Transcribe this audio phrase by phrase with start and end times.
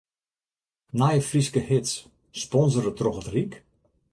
[1.01, 1.93] Nije Fryske hits,
[2.45, 3.53] sponsore troch it Ryk?